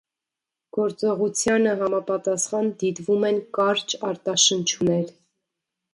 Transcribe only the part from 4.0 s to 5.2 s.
արտաշնչումներ։